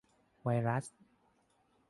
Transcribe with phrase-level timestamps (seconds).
[0.41, 0.85] -ไวรัส